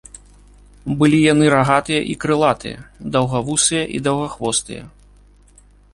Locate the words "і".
2.13-2.17, 3.99-4.03